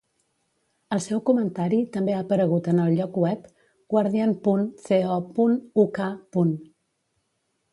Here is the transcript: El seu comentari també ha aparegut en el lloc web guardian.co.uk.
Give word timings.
El 0.95 1.01
seu 1.07 1.19
comentari 1.29 1.81
també 1.97 2.15
ha 2.15 2.21
aparegut 2.25 2.69
en 2.73 2.81
el 2.85 2.97
lloc 3.01 3.19
web 3.25 3.43
guardian.co.uk. 3.95 6.01